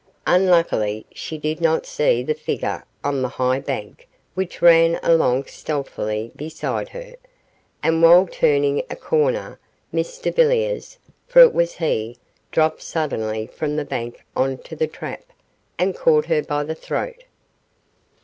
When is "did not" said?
1.37-1.85